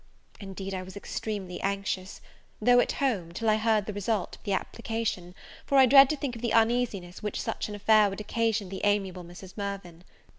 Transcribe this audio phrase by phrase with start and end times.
[0.39, 2.21] Indeed, I was extremely anxious,
[2.59, 6.15] though at home, till I heard the result of the application, for I dread to
[6.17, 9.55] think of the uneasiness which such an affair would occasion the amiable Mrs.
[9.57, 10.03] Mirvan.